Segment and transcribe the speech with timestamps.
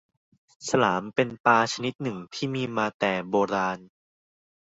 [0.67, 3.77] ฉลามเป็นปลาชนิดหนึ่งที่มีมาแต่โบราณ